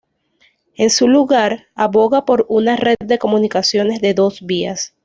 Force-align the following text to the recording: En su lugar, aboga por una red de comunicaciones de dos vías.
En 0.77 0.89
su 0.89 1.07
lugar, 1.07 1.67
aboga 1.75 2.25
por 2.25 2.47
una 2.49 2.75
red 2.75 2.95
de 3.05 3.19
comunicaciones 3.19 4.01
de 4.01 4.15
dos 4.15 4.43
vías. 4.43 4.95